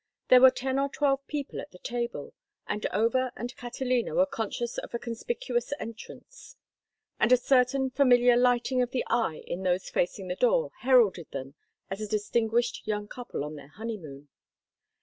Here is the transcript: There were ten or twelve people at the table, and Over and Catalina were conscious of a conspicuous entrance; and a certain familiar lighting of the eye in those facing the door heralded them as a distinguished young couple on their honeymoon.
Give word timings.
There 0.29 0.41
were 0.41 0.49
ten 0.49 0.79
or 0.79 0.89
twelve 0.89 1.27
people 1.27 1.61
at 1.61 1.69
the 1.69 1.77
table, 1.77 2.33
and 2.65 2.83
Over 2.87 3.31
and 3.35 3.55
Catalina 3.55 4.15
were 4.15 4.25
conscious 4.25 4.79
of 4.79 4.95
a 4.95 4.97
conspicuous 4.97 5.73
entrance; 5.79 6.57
and 7.19 7.31
a 7.31 7.37
certain 7.37 7.91
familiar 7.91 8.35
lighting 8.35 8.81
of 8.81 8.89
the 8.89 9.03
eye 9.09 9.43
in 9.45 9.61
those 9.61 9.91
facing 9.91 10.27
the 10.27 10.35
door 10.35 10.71
heralded 10.79 11.29
them 11.29 11.53
as 11.91 12.01
a 12.01 12.07
distinguished 12.07 12.87
young 12.87 13.07
couple 13.07 13.43
on 13.43 13.53
their 13.57 13.67
honeymoon. 13.67 14.29